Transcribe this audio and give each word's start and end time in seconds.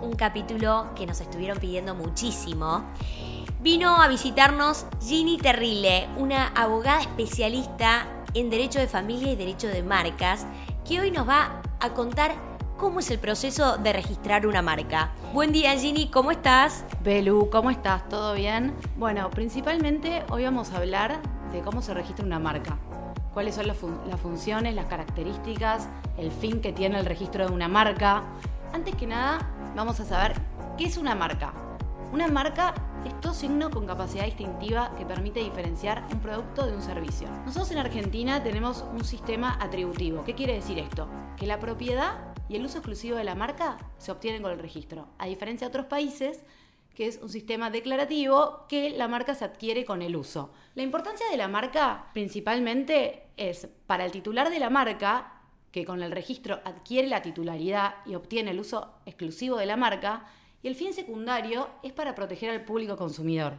un 0.00 0.14
capítulo 0.14 0.86
que 0.94 1.06
nos 1.06 1.20
estuvieron 1.20 1.58
pidiendo 1.58 1.94
muchísimo. 1.96 2.84
Vino 3.60 4.00
a 4.00 4.06
visitarnos 4.06 4.86
Ginny 5.02 5.38
Terrile, 5.38 6.08
una 6.16 6.48
abogada 6.48 7.00
especialista 7.00 8.06
en 8.34 8.48
Derecho 8.48 8.78
de 8.78 8.86
Familia 8.86 9.32
y 9.32 9.36
Derecho 9.36 9.66
de 9.66 9.82
Marcas, 9.82 10.46
que 10.86 11.00
hoy 11.00 11.10
nos 11.10 11.28
va 11.28 11.62
a 11.80 11.90
contar 11.94 12.36
cómo 12.76 13.00
es 13.00 13.10
el 13.10 13.18
proceso 13.18 13.76
de 13.76 13.92
registrar 13.92 14.46
una 14.46 14.62
marca. 14.62 15.10
Buen 15.32 15.50
día 15.50 15.76
Ginny, 15.76 16.10
¿cómo 16.10 16.30
estás? 16.30 16.84
Belu, 17.02 17.50
¿cómo 17.50 17.70
estás? 17.70 18.08
¿Todo 18.08 18.34
bien? 18.34 18.72
Bueno, 18.96 19.30
principalmente 19.30 20.22
hoy 20.30 20.44
vamos 20.44 20.70
a 20.70 20.76
hablar 20.76 21.20
de 21.52 21.60
cómo 21.62 21.82
se 21.82 21.92
registra 21.92 22.24
una 22.24 22.38
marca 22.38 22.78
cuáles 23.36 23.54
son 23.54 23.66
las, 23.66 23.76
funciones, 24.18 24.74
las 24.74 24.86
características, 24.86 25.90
el 26.16 26.30
fin 26.30 26.62
que 26.62 26.72
tiene 26.72 26.98
el 26.98 27.04
registro 27.04 27.46
de 27.46 27.52
una 27.52 27.68
marca. 27.68 28.22
Antes 28.72 28.94
que 28.94 29.06
nada, 29.06 29.46
vamos 29.76 30.00
a 30.00 30.06
saber 30.06 30.32
qué 30.78 30.86
es 30.86 30.96
una 30.96 31.14
marca. 31.14 31.52
Una 32.10 32.28
marca 32.28 32.74
es 33.04 33.20
todo 33.20 33.34
signo 33.34 33.70
con 33.70 33.86
capacidad 33.86 34.24
distintiva 34.24 34.90
que 34.96 35.04
permite 35.04 35.40
diferenciar 35.40 36.06
un 36.10 36.20
producto 36.20 36.64
de 36.64 36.74
un 36.74 36.80
servicio. 36.80 37.28
Nosotros 37.44 37.70
en 37.72 37.78
Argentina 37.78 38.42
tenemos 38.42 38.84
un 38.94 39.04
sistema 39.04 39.58
atributivo. 39.60 40.24
¿Qué 40.24 40.34
quiere 40.34 40.54
decir 40.54 40.78
esto? 40.78 41.08
Que 41.36 41.46
la 41.46 41.60
propiedad 41.60 42.34
y 42.48 42.56
el 42.56 42.64
uso 42.64 42.78
exclusivo 42.78 43.18
de 43.18 43.24
la 43.24 43.34
marca 43.34 43.76
se 43.98 44.10
obtienen 44.10 44.40
con 44.40 44.50
el 44.50 44.58
registro, 44.58 45.08
a 45.18 45.26
diferencia 45.26 45.66
de 45.66 45.70
otros 45.70 45.86
países 45.86 46.42
que 46.94 47.06
es 47.06 47.18
un 47.20 47.28
sistema 47.28 47.68
declarativo 47.68 48.64
que 48.70 48.88
la 48.88 49.06
marca 49.06 49.34
se 49.34 49.44
adquiere 49.44 49.84
con 49.84 50.00
el 50.00 50.16
uso. 50.16 50.50
La 50.74 50.82
importancia 50.82 51.26
de 51.30 51.36
la 51.36 51.48
marca 51.48 52.06
principalmente 52.14 53.24
es 53.36 53.68
para 53.86 54.06
el 54.06 54.12
titular 54.12 54.48
de 54.48 54.58
la 54.58 54.70
marca, 54.70 55.35
que 55.76 55.84
con 55.84 56.02
el 56.02 56.10
registro 56.10 56.62
adquiere 56.64 57.06
la 57.06 57.20
titularidad 57.20 57.96
y 58.06 58.14
obtiene 58.14 58.52
el 58.52 58.60
uso 58.60 58.94
exclusivo 59.04 59.58
de 59.58 59.66
la 59.66 59.76
marca, 59.76 60.24
y 60.62 60.68
el 60.68 60.74
fin 60.74 60.94
secundario 60.94 61.68
es 61.82 61.92
para 61.92 62.14
proteger 62.14 62.48
al 62.48 62.64
público 62.64 62.96
consumidor. 62.96 63.58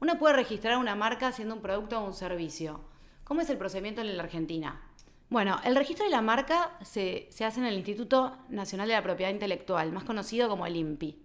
Uno 0.00 0.18
puede 0.18 0.36
registrar 0.36 0.78
una 0.78 0.94
marca 0.94 1.32
siendo 1.32 1.54
un 1.54 1.60
producto 1.60 2.00
o 2.00 2.06
un 2.06 2.14
servicio. 2.14 2.80
¿Cómo 3.24 3.42
es 3.42 3.50
el 3.50 3.58
procedimiento 3.58 4.00
en 4.00 4.16
la 4.16 4.22
Argentina? 4.22 4.80
Bueno, 5.28 5.60
el 5.64 5.76
registro 5.76 6.06
de 6.06 6.12
la 6.12 6.22
marca 6.22 6.78
se, 6.82 7.28
se 7.30 7.44
hace 7.44 7.60
en 7.60 7.66
el 7.66 7.74
Instituto 7.74 8.38
Nacional 8.48 8.88
de 8.88 8.94
la 8.94 9.02
Propiedad 9.02 9.30
Intelectual, 9.30 9.92
más 9.92 10.04
conocido 10.04 10.48
como 10.48 10.64
el 10.64 10.76
INPI. 10.76 11.22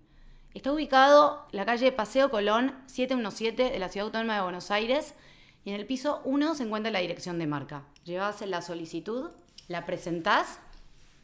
Está 0.54 0.74
ubicado 0.74 1.46
en 1.54 1.60
la 1.60 1.66
calle 1.66 1.94
Paseo 1.94 2.30
Colón 2.30 2.76
717 2.88 3.72
de 3.72 3.80
la 3.80 3.88
Ciudad 3.88 4.08
Autónoma 4.08 4.36
de 4.36 4.42
Buenos 4.42 4.70
Aires 4.70 5.16
y 5.64 5.70
en 5.70 5.80
el 5.80 5.86
piso 5.86 6.22
1 6.26 6.56
se 6.56 6.64
encuentra 6.64 6.92
la 6.92 7.00
dirección 7.00 7.40
de 7.40 7.48
marca. 7.48 7.86
Llevas 8.04 8.42
la 8.42 8.62
solicitud, 8.62 9.30
la 9.70 9.86
presentás, 9.86 10.60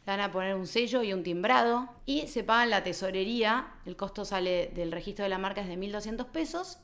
te 0.06 0.12
van 0.12 0.20
a 0.20 0.32
poner 0.32 0.54
un 0.54 0.66
sello 0.66 1.02
y 1.02 1.12
un 1.12 1.22
timbrado 1.22 1.88
y 2.06 2.28
se 2.28 2.44
paga 2.44 2.64
en 2.64 2.70
la 2.70 2.84
tesorería. 2.84 3.74
El 3.84 3.96
costo 3.96 4.24
sale 4.24 4.70
del 4.74 4.92
registro 4.92 5.24
de 5.24 5.28
la 5.28 5.36
marca 5.36 5.60
es 5.60 5.68
de 5.68 5.76
1.200 5.76 6.26
pesos. 6.26 6.78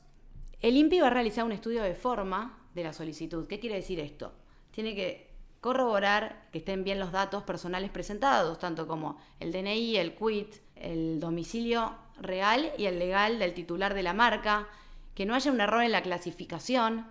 El 0.61 0.75
INPI 0.75 0.99
va 0.99 1.07
a 1.07 1.09
realizar 1.09 1.45
un 1.45 1.53
estudio 1.53 1.81
de 1.81 1.95
forma 1.95 2.59
de 2.75 2.83
la 2.83 2.93
solicitud. 2.93 3.47
¿Qué 3.47 3.59
quiere 3.59 3.77
decir 3.77 3.99
esto? 3.99 4.33
Tiene 4.71 4.93
que 4.93 5.31
corroborar 5.61 6.49
que 6.51 6.57
estén 6.57 6.83
bien 6.83 6.99
los 6.99 7.13
datos 7.13 7.43
personales 7.43 7.89
presentados, 7.89 8.59
tanto 8.59 8.85
como 8.85 9.17
el 9.39 9.53
DNI, 9.53 9.95
el 9.95 10.15
quit, 10.15 10.55
el 10.75 11.21
domicilio 11.21 11.95
real 12.19 12.73
y 12.77 12.85
el 12.85 12.99
legal 12.99 13.39
del 13.39 13.53
titular 13.53 13.93
de 13.93 14.03
la 14.03 14.13
marca, 14.13 14.67
que 15.15 15.25
no 15.25 15.33
haya 15.33 15.51
un 15.51 15.61
error 15.61 15.83
en 15.83 15.93
la 15.93 16.03
clasificación. 16.03 17.07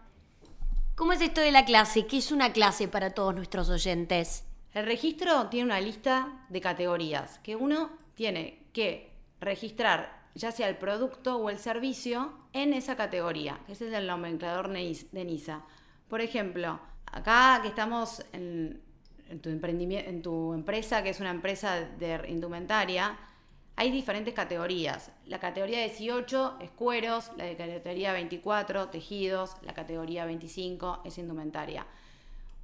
¿Cómo 0.95 1.13
es 1.13 1.23
esto 1.23 1.41
de 1.41 1.53
la 1.53 1.65
clase? 1.65 2.07
¿Qué 2.07 2.19
es 2.19 2.31
una 2.33 2.53
clase 2.53 2.87
para 2.87 3.11
todos 3.11 3.35
nuestros 3.35 3.71
oyentes? 3.71 4.45
El 4.75 4.85
registro 4.85 5.49
tiene 5.49 5.67
una 5.67 5.81
lista 5.81 6.45
de 6.51 6.61
categorías 6.61 7.39
que 7.39 7.57
uno 7.57 7.91
tiene 8.15 8.67
que 8.73 9.11
registrar 9.41 10.23
ya 10.35 10.53
sea 10.53 10.69
el 10.69 10.77
producto 10.77 11.37
o 11.37 11.51
el 11.51 11.59
servicio 11.59 12.33
en 12.53 12.73
esa 12.73 12.97
categoría. 12.97 13.61
Ese 13.69 13.89
es 13.89 13.95
el 13.95 14.07
nomenclador 14.07 14.69
de 14.69 15.25
NISA. 15.25 15.63
Por 16.09 16.21
ejemplo, 16.21 16.81
acá 17.07 17.61
que 17.63 17.69
estamos 17.69 18.25
en, 18.33 18.81
tu 19.41 19.51
en 19.51 20.23
tu 20.23 20.55
empresa, 20.55 21.03
que 21.03 21.11
es 21.11 21.21
una 21.21 21.31
empresa 21.31 21.81
de 21.81 22.21
indumentaria, 22.29 23.19
hay 23.83 23.91
diferentes 23.91 24.33
categorías. 24.33 25.11
La 25.27 25.41
categoría 25.41 25.81
18 25.81 26.59
es 26.61 26.71
cueros, 26.71 27.33
la 27.37 27.49
categoría 27.57 28.13
24 28.13 28.91
tejidos, 28.91 29.57
la 29.63 29.75
categoría 29.75 30.25
25 30.25 31.01
es 31.05 31.19
indumentaria. 31.19 31.85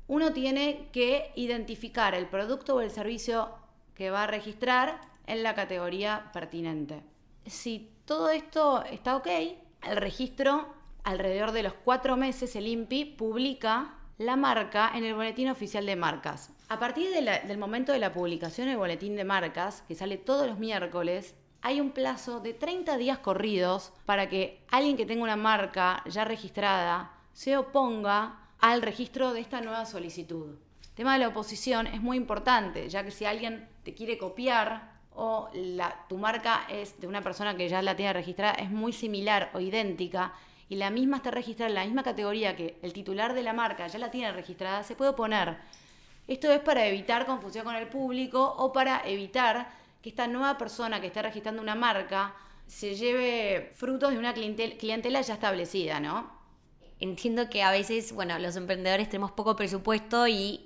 Uno 0.07 0.33
tiene 0.33 0.87
que 0.93 1.33
identificar 1.35 2.15
el 2.15 2.27
producto 2.27 2.77
o 2.77 2.81
el 2.83 2.93
servicio 2.93 3.49
que 3.97 4.11
va 4.11 4.23
a 4.23 4.27
registrar 4.29 5.01
en 5.27 5.43
la 5.43 5.57
categoría 5.57 6.31
pertinente. 6.33 7.03
Si 7.47 7.91
todo 8.05 8.31
esto 8.31 8.85
está 8.85 9.17
ok, 9.17 9.27
el 9.89 9.97
registro, 9.97 10.69
alrededor 11.03 11.51
de 11.51 11.65
los 11.65 11.73
cuatro 11.73 12.17
meses, 12.17 12.55
el 12.55 12.69
INPI 12.69 13.17
publica 13.17 13.97
la 14.19 14.37
marca 14.37 14.93
en 14.95 15.03
el 15.03 15.15
Boletín 15.15 15.49
Oficial 15.49 15.85
de 15.85 15.97
Marcas. 15.97 16.53
A 16.71 16.79
partir 16.79 17.09
del 17.11 17.57
momento 17.57 17.93
de 17.93 17.99
la 17.99 18.13
publicación 18.13 18.69
del 18.69 18.77
Boletín 18.77 19.17
de 19.17 19.25
Marcas, 19.25 19.83
que 19.89 19.95
sale 19.95 20.19
todos 20.19 20.47
los 20.47 20.59
miércoles, 20.59 21.35
hay 21.63 21.81
un 21.81 21.93
plazo 21.93 22.41
de 22.41 22.53
30 22.53 22.99
días 22.99 23.19
corridos 23.21 23.95
para 24.05 24.29
que 24.29 24.63
alguien 24.71 24.99
que 24.99 25.07
tenga 25.07 25.23
una 25.23 25.37
marca 25.37 26.03
ya 26.05 26.27
registrada 26.27 27.11
se 27.33 27.57
oponga 27.57 28.51
al 28.59 28.83
registro 28.83 29.33
de 29.33 29.41
esta 29.41 29.63
nueva 29.63 29.87
solicitud. 29.87 30.59
El 30.83 30.95
tema 30.95 31.15
de 31.15 31.21
la 31.21 31.29
oposición 31.29 31.87
es 31.87 32.03
muy 32.03 32.19
importante, 32.19 32.87
ya 32.91 33.03
que 33.03 33.13
si 33.13 33.25
alguien 33.25 33.67
te 33.83 33.95
quiere 33.95 34.19
copiar 34.19 34.93
o 35.15 35.49
tu 36.07 36.19
marca 36.19 36.67
es 36.69 37.01
de 37.01 37.07
una 37.07 37.23
persona 37.23 37.57
que 37.57 37.71
ya 37.71 37.81
la 37.81 37.97
tiene 37.97 38.13
registrada, 38.13 38.53
es 38.53 38.71
muy 38.71 38.93
similar 38.93 39.51
o 39.55 39.61
idéntica, 39.61 40.35
y 40.69 40.77
la 40.77 40.91
misma 40.91 41.17
está 41.17 41.31
registrada 41.31 41.71
en 41.71 41.77
la 41.77 41.85
misma 41.87 42.03
categoría 42.03 42.55
que 42.57 42.79
el 42.83 42.93
titular 42.93 43.33
de 43.33 43.43
la 43.43 43.55
marca 43.55 43.87
ya 43.87 43.99
la 43.99 44.11
tiene 44.11 44.33
registrada, 44.33 44.83
se 44.83 44.97
puede 44.97 45.13
oponer. 45.13 45.57
Esto 46.29 46.53
es 46.53 46.61
para 46.61 46.87
evitar 46.87 47.25
confusión 47.25 47.65
con 47.65 47.75
el 47.75 47.89
público 47.89 48.55
o 48.59 48.71
para 48.71 49.01
evitar 49.09 49.71
que 50.03 50.11
esta 50.11 50.27
nueva 50.27 50.59
persona 50.59 51.01
que 51.01 51.07
está 51.07 51.23
registrando 51.23 51.63
una 51.63 51.75
marca 51.75 52.35
se 52.67 52.95
lleve 52.95 53.73
frutos 53.75 54.13
de 54.13 54.19
una 54.19 54.35
clientela 54.35 55.23
ya 55.23 55.35
establecida, 55.35 56.01
¿no? 56.01 56.31
Entiendo 57.01 57.49
que 57.49 57.63
a 57.63 57.71
veces, 57.71 58.13
bueno, 58.13 58.39
los 58.39 58.57
emprendedores 58.57 59.09
tenemos 59.09 59.33
poco 59.33 59.57
presupuesto 59.57 60.29
y, 60.29 60.65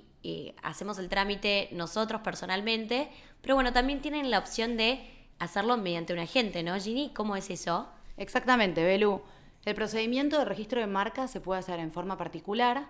hacemos 0.61 0.99
el 0.99 1.09
trámite 1.09 1.67
nosotros 1.73 2.21
personalmente, 2.21 3.09
pero 3.41 3.55
bueno, 3.55 3.73
también 3.73 4.01
tienen 4.01 4.31
la 4.31 4.39
opción 4.39 4.77
de 4.77 5.05
hacerlo 5.37 5.75
mediante 5.75 6.13
un 6.13 6.19
agente, 6.19 6.63
¿no, 6.63 6.79
Ginny? 6.79 7.11
¿Cómo 7.13 7.35
es 7.35 7.49
eso? 7.49 7.89
Exactamente, 8.15 8.85
Belu. 8.85 9.21
El 9.65 9.75
procedimiento 9.75 10.39
de 10.39 10.45
registro 10.45 10.79
de 10.79 10.87
marca 10.87 11.27
se 11.27 11.41
puede 11.41 11.59
hacer 11.59 11.79
en 11.79 11.91
forma 11.91 12.17
particular 12.17 12.87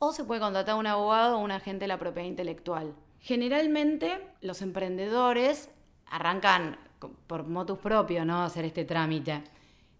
o 0.00 0.12
se 0.12 0.24
puede 0.24 0.40
contratar 0.40 0.74
a 0.74 0.78
un 0.78 0.86
abogado 0.86 1.36
o 1.36 1.40
un 1.40 1.52
agente 1.52 1.84
de 1.84 1.88
la 1.88 1.98
propiedad 1.98 2.26
intelectual. 2.26 2.94
Generalmente 3.20 4.18
los 4.40 4.62
emprendedores 4.62 5.70
arrancan 6.06 6.78
por 7.26 7.46
motus 7.46 7.78
propio, 7.78 8.24
¿no? 8.24 8.42
Hacer 8.42 8.64
este 8.64 8.84
trámite, 8.84 9.44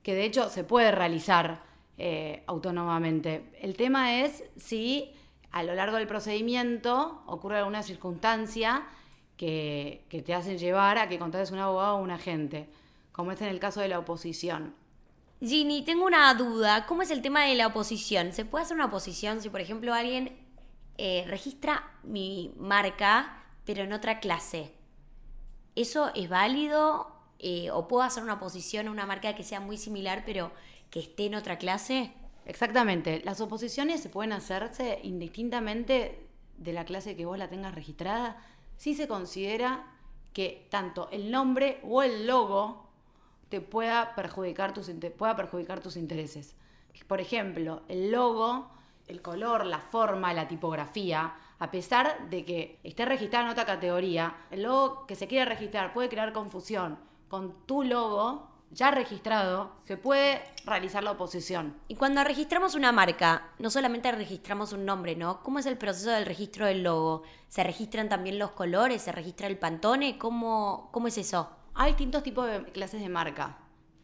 que 0.02 0.14
de 0.14 0.24
hecho 0.24 0.48
se 0.48 0.64
puede 0.64 0.90
realizar 0.90 1.62
eh, 1.98 2.42
autónomamente. 2.46 3.52
El 3.60 3.76
tema 3.76 4.22
es 4.22 4.42
si 4.56 5.12
a 5.52 5.62
lo 5.62 5.74
largo 5.74 5.98
del 5.98 6.06
procedimiento 6.06 7.22
ocurre 7.26 7.58
alguna 7.58 7.82
circunstancia 7.82 8.86
que, 9.36 10.06
que 10.08 10.22
te 10.22 10.34
hacen 10.34 10.56
llevar 10.56 10.96
a 10.96 11.08
que 11.08 11.18
contrates 11.18 11.50
un 11.50 11.58
abogado 11.58 11.96
o 11.96 12.02
un 12.02 12.10
agente, 12.10 12.70
como 13.12 13.32
es 13.32 13.42
en 13.42 13.48
el 13.48 13.60
caso 13.60 13.80
de 13.80 13.88
la 13.88 13.98
oposición. 13.98 14.74
Ginny, 15.42 15.82
tengo 15.82 16.04
una 16.04 16.34
duda. 16.34 16.84
¿Cómo 16.84 17.00
es 17.00 17.10
el 17.10 17.22
tema 17.22 17.44
de 17.44 17.54
la 17.54 17.68
oposición? 17.68 18.34
¿Se 18.34 18.44
puede 18.44 18.64
hacer 18.64 18.74
una 18.74 18.86
oposición 18.86 19.40
si, 19.40 19.48
por 19.48 19.62
ejemplo, 19.62 19.94
alguien 19.94 20.36
eh, 20.98 21.24
registra 21.28 21.90
mi 22.02 22.52
marca, 22.58 23.42
pero 23.64 23.82
en 23.82 23.94
otra 23.94 24.20
clase? 24.20 24.74
¿Eso 25.74 26.12
es 26.14 26.28
válido? 26.28 27.16
Eh, 27.38 27.70
¿O 27.70 27.88
puedo 27.88 28.02
hacer 28.02 28.22
una 28.22 28.34
oposición 28.34 28.88
a 28.88 28.90
una 28.90 29.06
marca 29.06 29.34
que 29.34 29.42
sea 29.42 29.60
muy 29.60 29.78
similar, 29.78 30.24
pero 30.26 30.52
que 30.90 31.00
esté 31.00 31.24
en 31.24 31.34
otra 31.34 31.56
clase? 31.56 32.12
Exactamente. 32.44 33.22
Las 33.24 33.40
oposiciones 33.40 34.02
se 34.02 34.10
pueden 34.10 34.32
hacerse 34.32 35.00
indistintamente 35.04 36.28
de 36.58 36.72
la 36.74 36.84
clase 36.84 37.16
que 37.16 37.24
vos 37.24 37.38
la 37.38 37.48
tengas 37.48 37.74
registrada 37.74 38.36
si 38.76 38.94
se 38.94 39.08
considera 39.08 39.86
que 40.34 40.68
tanto 40.70 41.08
el 41.10 41.30
nombre 41.30 41.80
o 41.82 42.02
el 42.02 42.26
logo 42.26 42.89
te 43.50 43.60
pueda 43.60 44.14
perjudicar 44.14 44.72
tus, 44.72 44.90
pueda 45.18 45.36
perjudicar 45.36 45.80
tus 45.80 45.96
intereses. 45.96 46.56
Por 47.06 47.20
ejemplo, 47.20 47.82
el 47.88 48.10
logo, 48.10 48.70
el 49.08 49.20
color, 49.20 49.66
la 49.66 49.80
forma, 49.80 50.32
la 50.32 50.48
tipografía, 50.48 51.34
a 51.58 51.70
pesar 51.70 52.30
de 52.30 52.44
que 52.44 52.80
esté 52.84 53.04
registrado 53.04 53.46
en 53.46 53.52
otra 53.52 53.66
categoría, 53.66 54.34
el 54.50 54.62
logo 54.62 55.06
que 55.06 55.16
se 55.16 55.26
quiere 55.26 55.44
registrar 55.44 55.92
puede 55.92 56.08
crear 56.08 56.32
confusión 56.32 56.98
con 57.28 57.66
tu 57.66 57.82
logo, 57.82 58.48
ya 58.70 58.92
registrado, 58.92 59.72
se 59.84 59.96
puede 59.96 60.42
realizar 60.64 61.02
la 61.02 61.12
oposición. 61.12 61.76
Y 61.88 61.96
cuando 61.96 62.22
registramos 62.22 62.76
una 62.76 62.92
marca, 62.92 63.50
no 63.58 63.68
solamente 63.68 64.12
registramos 64.12 64.72
un 64.72 64.84
nombre, 64.84 65.16
¿no? 65.16 65.42
¿Cómo 65.42 65.58
es 65.58 65.66
el 65.66 65.76
proceso 65.76 66.10
del 66.10 66.26
registro 66.26 66.66
del 66.66 66.84
logo? 66.84 67.24
¿Se 67.48 67.64
registran 67.64 68.08
también 68.08 68.38
los 68.38 68.52
colores? 68.52 69.02
¿Se 69.02 69.12
registra 69.12 69.48
el 69.48 69.58
pantone? 69.58 70.18
¿Cómo, 70.18 70.88
cómo 70.92 71.08
es 71.08 71.18
eso? 71.18 71.50
Hay 71.82 71.92
distintos 71.92 72.22
tipos 72.22 72.46
de 72.46 72.62
clases 72.64 73.00
de 73.00 73.08
marca. 73.08 73.56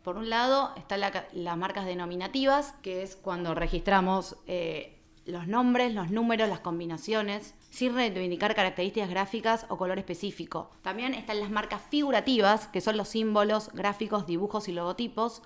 Por 0.03 0.17
un 0.17 0.31
lado 0.31 0.73
están 0.79 1.03
las 1.03 1.59
marcas 1.59 1.85
denominativas, 1.85 2.73
que 2.81 3.03
es 3.03 3.17
cuando 3.17 3.55
registramos 3.55 4.39
eh, 4.47 4.99
los 5.27 5.47
nombres, 5.47 5.93
los 5.93 6.11
números, 6.11 6.49
las 6.49 6.61
combinaciones, 6.61 7.55
sin 7.69 7.95
reivindicar 7.95 8.55
características 8.55 9.11
gráficas 9.11 9.67
o 9.69 9.77
color 9.77 9.99
específico. 9.99 10.71
También 10.81 11.13
están 11.13 11.39
las 11.39 11.51
marcas 11.51 11.83
figurativas, 11.91 12.67
que 12.69 12.81
son 12.81 12.97
los 12.97 13.11
símbolos, 13.11 13.71
gráficos, 13.75 14.27
dibujos 14.27 14.69
y 14.69 14.73
logotipos. 14.73 15.43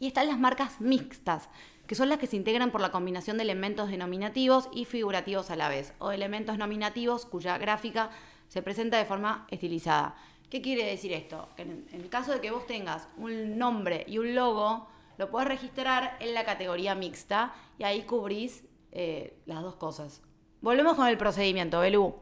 Y 0.00 0.06
están 0.06 0.28
las 0.28 0.38
marcas 0.38 0.80
mixtas, 0.80 1.50
que 1.86 1.96
son 1.96 2.08
las 2.08 2.16
que 2.16 2.26
se 2.26 2.36
integran 2.36 2.70
por 2.70 2.80
la 2.80 2.92
combinación 2.92 3.36
de 3.36 3.42
elementos 3.42 3.90
denominativos 3.90 4.70
y 4.72 4.86
figurativos 4.86 5.50
a 5.50 5.56
la 5.56 5.68
vez, 5.68 5.92
o 5.98 6.12
elementos 6.12 6.56
nominativos 6.56 7.26
cuya 7.26 7.58
gráfica 7.58 8.08
se 8.48 8.62
presenta 8.62 8.96
de 8.96 9.04
forma 9.04 9.46
estilizada. 9.50 10.14
¿Qué 10.54 10.62
quiere 10.62 10.84
decir 10.84 11.12
esto? 11.12 11.48
Que 11.56 11.62
en 11.62 11.84
el 11.90 12.08
caso 12.08 12.30
de 12.30 12.40
que 12.40 12.52
vos 12.52 12.64
tengas 12.64 13.08
un 13.16 13.58
nombre 13.58 14.04
y 14.06 14.18
un 14.18 14.36
logo, 14.36 14.86
lo 15.18 15.28
puedes 15.28 15.48
registrar 15.48 16.16
en 16.20 16.32
la 16.32 16.44
categoría 16.44 16.94
mixta 16.94 17.52
y 17.76 17.82
ahí 17.82 18.02
cubrís 18.02 18.62
eh, 18.92 19.36
las 19.46 19.62
dos 19.62 19.74
cosas. 19.74 20.22
Volvemos 20.60 20.94
con 20.94 21.08
el 21.08 21.18
procedimiento, 21.18 21.80
Belú. 21.80 22.14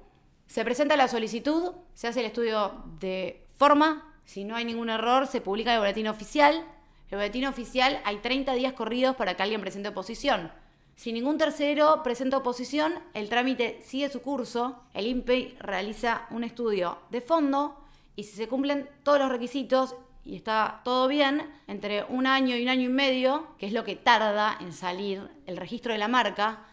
Se 0.46 0.64
presenta 0.64 0.96
la 0.96 1.08
solicitud, 1.08 1.72
se 1.92 2.08
hace 2.08 2.20
el 2.20 2.26
estudio 2.26 2.82
de 3.00 3.46
forma, 3.58 4.16
si 4.24 4.44
no 4.44 4.56
hay 4.56 4.64
ningún 4.64 4.88
error, 4.88 5.26
se 5.26 5.42
publica 5.42 5.74
el 5.74 5.80
boletín 5.80 6.08
oficial. 6.08 6.64
El 7.10 7.18
boletín 7.18 7.44
oficial 7.44 8.00
hay 8.06 8.16
30 8.16 8.54
días 8.54 8.72
corridos 8.72 9.14
para 9.14 9.36
que 9.36 9.42
alguien 9.42 9.60
presente 9.60 9.90
oposición. 9.90 10.50
Si 10.96 11.12
ningún 11.12 11.36
tercero 11.36 12.02
presenta 12.02 12.38
oposición, 12.38 12.94
el 13.12 13.28
trámite 13.28 13.82
sigue 13.82 14.08
su 14.08 14.22
curso, 14.22 14.84
el 14.94 15.06
INPE 15.06 15.56
realiza 15.60 16.26
un 16.30 16.44
estudio 16.44 16.96
de 17.10 17.20
fondo 17.20 17.81
y 18.16 18.24
si 18.24 18.36
se 18.36 18.48
cumplen 18.48 18.88
todos 19.02 19.18
los 19.18 19.30
requisitos 19.30 19.96
y 20.24 20.36
está 20.36 20.80
todo 20.84 21.08
bien, 21.08 21.50
entre 21.66 22.04
un 22.04 22.26
año 22.26 22.56
y 22.56 22.62
un 22.62 22.68
año 22.68 22.88
y 22.88 22.92
medio, 22.92 23.48
que 23.58 23.66
es 23.66 23.72
lo 23.72 23.84
que 23.84 23.96
tarda 23.96 24.56
en 24.60 24.72
salir 24.72 25.28
el 25.46 25.56
registro 25.56 25.92
de 25.92 25.98
la 25.98 26.08
marca, 26.08 26.64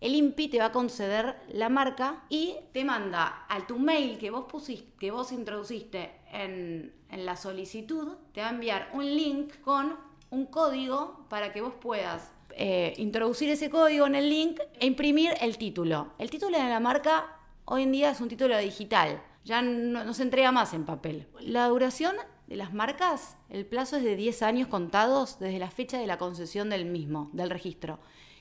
el 0.00 0.14
INPI 0.14 0.48
te 0.48 0.58
va 0.58 0.66
a 0.66 0.72
conceder 0.72 1.36
la 1.52 1.68
marca 1.68 2.22
y 2.30 2.56
te 2.72 2.84
manda 2.84 3.44
a 3.48 3.66
tu 3.66 3.78
mail 3.78 4.18
que 4.18 4.30
vos 4.30 4.46
pusiste, 4.46 4.92
que 4.98 5.10
vos 5.10 5.30
introduciste 5.30 6.10
en, 6.32 6.92
la 7.10 7.36
solicitud, 7.36 8.14
te 8.32 8.40
va 8.40 8.48
a 8.48 8.50
enviar 8.50 8.88
un 8.94 9.04
link 9.04 9.60
con 9.62 9.96
un 10.30 10.46
código 10.46 11.26
para 11.28 11.52
que 11.52 11.60
vos 11.60 11.74
puedas 11.74 12.30
eh, 12.52 12.94
introducir 12.98 13.50
ese 13.50 13.68
código 13.68 14.06
en 14.06 14.14
el 14.14 14.30
link 14.30 14.60
e 14.78 14.86
imprimir 14.86 15.34
el 15.40 15.58
título. 15.58 16.12
El 16.18 16.30
título 16.30 16.56
de 16.56 16.68
la 16.68 16.80
marca 16.80 17.36
hoy 17.64 17.82
en 17.82 17.92
día 17.92 18.10
es 18.10 18.20
un 18.20 18.28
título 18.28 18.56
digital, 18.58 19.20
ya 19.44 19.62
no, 19.62 20.12
se 20.14 20.22
entrega 20.22 20.52
más 20.52 20.74
en 20.74 20.84
papel. 20.84 21.26
La 21.40 21.68
duración 21.68 22.16
de 22.46 22.56
las 22.56 22.72
marcas, 22.72 23.36
el 23.48 23.66
plazo 23.66 23.96
es 23.96 24.04
de 24.04 24.16
10 24.16 24.42
años 24.42 24.68
contados 24.68 25.38
desde 25.38 25.58
la 25.58 25.70
fecha 25.70 25.98
de 25.98 26.06
la 26.06 26.18
concesión 26.18 26.70
del 26.70 26.84
mismo, 26.84 27.30
del 27.32 27.50
registro 27.50 28.00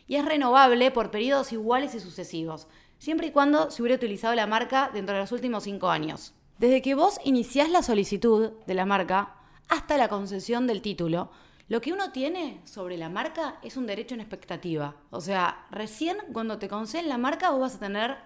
y 0.09 0.15
es 0.15 0.25
renovable 0.25 0.91
por 0.91 1.11
periodos 1.11 1.53
iguales 1.53 1.93
y 1.93 1.99
sucesivos, 2.01 2.67
siempre 2.97 3.27
y 3.27 3.31
cuando 3.31 3.69
se 3.71 3.81
hubiera 3.81 3.95
utilizado 3.95 4.33
la 4.33 4.47
marca 4.47 4.89
dentro 4.91 5.15
de 5.15 5.21
los 5.21 5.31
últimos 5.31 5.63
cinco 5.63 5.89
años. 5.89 6.33
Desde 6.57 6.81
que 6.81 6.95
vos 6.95 7.19
iniciás 7.23 7.69
la 7.69 7.83
solicitud 7.83 8.51
de 8.65 8.73
la 8.73 8.85
marca 8.85 9.35
hasta 9.69 9.97
la 9.97 10.09
concesión 10.09 10.65
del 10.65 10.81
título, 10.81 11.29
lo 11.67 11.79
que 11.79 11.93
uno 11.93 12.11
tiene 12.11 12.59
sobre 12.65 12.97
la 12.97 13.07
marca 13.07 13.59
es 13.61 13.77
un 13.77 13.85
derecho 13.85 14.15
en 14.15 14.21
expectativa. 14.21 14.95
O 15.11 15.21
sea, 15.21 15.67
recién 15.69 16.17
cuando 16.33 16.57
te 16.57 16.67
conceden 16.67 17.07
la 17.07 17.19
marca 17.19 17.51
vos 17.51 17.59
vas 17.59 17.75
a 17.75 17.79
tener 17.79 18.17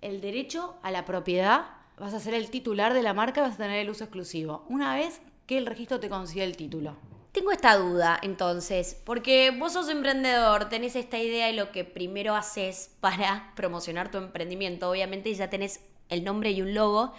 el 0.00 0.20
derecho 0.20 0.76
a 0.82 0.92
la 0.92 1.04
propiedad, 1.04 1.64
vas 2.02 2.14
a 2.14 2.20
ser 2.20 2.34
el 2.34 2.50
titular 2.50 2.94
de 2.94 3.02
la 3.02 3.14
marca, 3.14 3.42
vas 3.42 3.54
a 3.54 3.58
tener 3.58 3.78
el 3.78 3.88
uso 3.88 4.02
exclusivo, 4.02 4.64
una 4.68 4.96
vez 4.96 5.20
que 5.46 5.56
el 5.56 5.66
registro 5.66 6.00
te 6.00 6.08
consigue 6.08 6.42
el 6.42 6.56
título. 6.56 6.96
Tengo 7.30 7.52
esta 7.52 7.76
duda 7.76 8.18
entonces, 8.22 9.00
porque 9.04 9.52
vos 9.52 9.74
sos 9.74 9.88
emprendedor, 9.88 10.68
tenés 10.68 10.96
esta 10.96 11.18
idea 11.18 11.48
y 11.48 11.54
lo 11.54 11.70
que 11.70 11.84
primero 11.84 12.34
haces 12.34 12.90
para 12.98 13.52
promocionar 13.54 14.10
tu 14.10 14.18
emprendimiento, 14.18 14.90
obviamente 14.90 15.32
ya 15.32 15.48
tenés 15.48 15.80
el 16.08 16.24
nombre 16.24 16.50
y 16.50 16.60
un 16.60 16.74
logo 16.74 17.12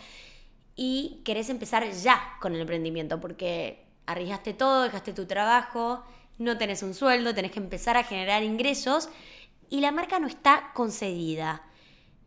y 0.76 1.22
querés 1.24 1.50
empezar 1.50 1.90
ya 1.90 2.22
con 2.42 2.54
el 2.54 2.60
emprendimiento, 2.60 3.22
porque 3.22 3.86
arriesgaste 4.06 4.54
todo, 4.54 4.84
dejaste 4.84 5.14
tu 5.14 5.26
trabajo, 5.28 6.04
no 6.38 6.58
tenés 6.58 6.84
un 6.84 6.94
sueldo, 6.94 7.34
tenés 7.34 7.52
que 7.52 7.60
empezar 7.60 7.96
a 7.96 8.04
generar 8.04 8.44
ingresos 8.44 9.08
y 9.70 9.80
la 9.80 9.92
marca 9.92 10.20
no 10.20 10.28
está 10.28 10.72
concedida. 10.74 11.64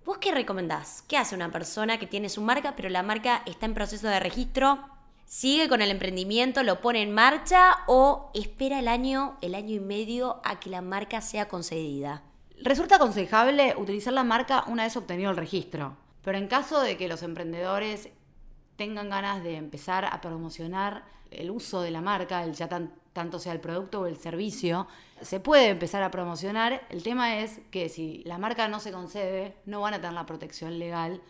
¿Vos 0.06 0.18
qué 0.18 0.30
recomendás? 0.30 1.02
¿Qué 1.08 1.18
hace 1.18 1.34
una 1.34 1.50
persona 1.50 1.98
que 1.98 2.06
tiene 2.06 2.28
su 2.28 2.40
marca, 2.40 2.74
pero 2.76 2.88
la 2.88 3.02
marca 3.02 3.42
está 3.44 3.66
en 3.66 3.74
proceso 3.74 4.06
de 4.06 4.20
registro? 4.20 4.78
sigue 5.24 5.68
con 5.68 5.82
el 5.82 5.90
emprendimiento, 5.90 6.62
lo 6.62 6.80
pone 6.80 7.02
en 7.02 7.12
marcha 7.12 7.78
o 7.88 8.30
espera 8.32 8.78
el 8.78 8.86
año, 8.86 9.36
el 9.42 9.56
año 9.56 9.74
y 9.74 9.80
medio 9.80 10.40
a 10.44 10.60
que 10.60 10.70
la 10.70 10.80
marca 10.80 11.20
sea 11.20 11.48
concedida. 11.48 12.22
Resulta 12.62 12.94
aconsejable 12.94 13.74
utilizar 13.76 14.12
la 14.12 14.22
marca 14.22 14.62
una 14.68 14.84
vez 14.84 14.96
obtenido 14.96 15.32
el 15.32 15.36
registro, 15.36 15.96
pero 16.22 16.38
en 16.38 16.46
caso 16.46 16.80
de 16.80 16.96
que 16.96 17.08
los 17.08 17.24
emprendedores 17.24 18.08
tengan 18.76 19.10
ganas 19.10 19.42
de 19.42 19.56
empezar 19.56 20.04
a 20.04 20.20
promocionar 20.20 21.04
el 21.32 21.50
uso 21.50 21.82
de 21.82 21.90
la 21.90 22.00
marca, 22.00 22.46
ya 22.46 22.68
tanto 23.16 23.38
sea 23.38 23.54
el 23.54 23.60
producto 23.60 24.02
o 24.02 24.06
el 24.06 24.18
servicio, 24.18 24.86
se 25.22 25.40
puede 25.40 25.70
empezar 25.70 26.02
a 26.02 26.10
promocionar. 26.10 26.86
El 26.90 27.02
tema 27.02 27.38
es 27.38 27.60
que 27.70 27.88
si 27.88 28.22
la 28.26 28.36
marca 28.36 28.68
no 28.68 28.78
se 28.78 28.92
concede, 28.92 29.56
no 29.64 29.80
van 29.80 29.94
a 29.94 29.96
tener 29.96 30.12
la 30.12 30.26
protección 30.26 30.78
legal 30.78 31.22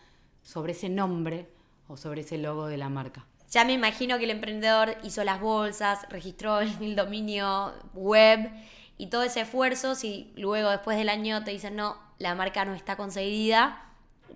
sobre 0.42 0.72
ese 0.72 0.88
nombre 0.88 1.48
o 1.86 1.96
sobre 1.96 2.22
ese 2.22 2.38
logo 2.38 2.66
de 2.66 2.76
la 2.76 2.88
marca. 2.88 3.24
Ya 3.52 3.64
me 3.64 3.72
imagino 3.72 4.18
que 4.18 4.24
el 4.24 4.32
emprendedor 4.32 4.96
hizo 5.04 5.22
las 5.22 5.40
bolsas, 5.40 6.08
registró 6.10 6.58
el 6.80 6.96
dominio 6.96 7.72
web 7.94 8.50
y 8.98 9.06
todo 9.06 9.22
ese 9.22 9.42
esfuerzo, 9.42 9.94
si 9.94 10.32
luego 10.34 10.70
después 10.70 10.98
del 10.98 11.08
año 11.08 11.44
te 11.44 11.52
dicen 11.52 11.76
no, 11.76 11.96
la 12.18 12.34
marca 12.34 12.64
no 12.64 12.74
está 12.74 12.96
conseguida, 12.96 13.85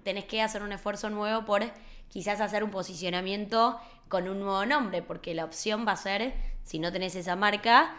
tenés 0.03 0.25
que 0.25 0.43
hacer 0.43 0.63
un 0.63 0.73
esfuerzo 0.73 1.11
nuevo 1.11 1.45
por 1.45 1.63
quizás 2.09 2.41
hacer 2.41 2.65
un 2.65 2.71
posicionamiento 2.71 3.81
con 4.09 4.29
un 4.29 4.41
nuevo 4.41 4.67
nombre, 4.67 5.03
porque 5.03 5.35
la 5.35 5.45
opción 5.45 5.87
va 5.87 5.93
a 5.93 5.97
ser, 5.97 6.35
si 6.65 6.79
no 6.79 6.93
tenés 6.93 7.15
esa 7.15 7.37
marca, 7.37 7.95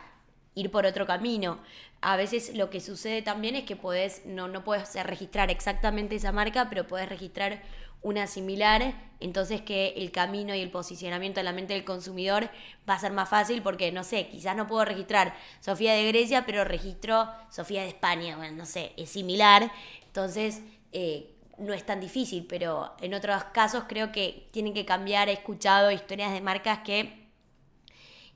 ir 0.55 0.69
por 0.69 0.85
otro 0.85 1.05
camino. 1.05 1.59
A 2.01 2.17
veces 2.17 2.55
lo 2.55 2.69
que 2.69 2.81
sucede 2.81 3.21
también 3.21 3.55
es 3.55 3.63
que 3.63 3.75
podés, 3.75 4.25
no, 4.25 4.47
no 4.47 4.63
puedes 4.63 4.93
registrar 5.05 5.49
exactamente 5.49 6.15
esa 6.15 6.31
marca, 6.31 6.67
pero 6.69 6.87
puedes 6.87 7.07
registrar 7.07 7.61
una 8.01 8.25
similar, 8.25 8.95
entonces 9.19 9.61
que 9.61 9.93
el 9.95 10.11
camino 10.11 10.55
y 10.55 10.61
el 10.61 10.71
posicionamiento 10.71 11.39
en 11.39 11.45
la 11.45 11.53
mente 11.53 11.73
del 11.73 11.85
consumidor 11.85 12.49
va 12.89 12.95
a 12.95 12.99
ser 12.99 13.11
más 13.11 13.29
fácil 13.29 13.61
porque, 13.61 13.91
no 13.91 14.03
sé, 14.03 14.27
quizás 14.27 14.55
no 14.55 14.67
puedo 14.67 14.83
registrar 14.85 15.35
Sofía 15.59 15.93
de 15.93 16.07
Grecia, 16.07 16.43
pero 16.45 16.63
registro 16.63 17.29
Sofía 17.51 17.83
de 17.83 17.89
España, 17.89 18.37
bueno, 18.37 18.57
no 18.57 18.65
sé, 18.65 18.93
es 18.97 19.11
similar, 19.11 19.71
entonces 20.03 20.61
eh, 20.91 21.30
no 21.57 21.73
es 21.73 21.85
tan 21.85 21.99
difícil, 21.99 22.45
pero 22.47 22.93
en 23.01 23.13
otros 23.13 23.43
casos 23.53 23.85
creo 23.87 24.11
que 24.11 24.47
tienen 24.51 24.73
que 24.73 24.85
cambiar, 24.85 25.29
he 25.29 25.33
escuchado 25.33 25.91
historias 25.91 26.33
de 26.33 26.41
marcas 26.41 26.79
que 26.79 27.21